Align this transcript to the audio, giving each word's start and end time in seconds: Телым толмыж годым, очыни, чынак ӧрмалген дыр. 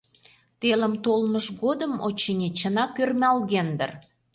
Телым 0.61 0.93
толмыж 1.03 1.45
годым, 1.61 1.93
очыни, 2.07 2.49
чынак 2.59 2.91
ӧрмалген 3.03 3.69
дыр. 3.77 3.91